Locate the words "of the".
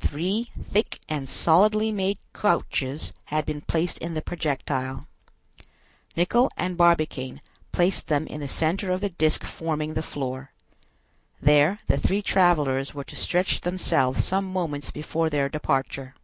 8.90-9.10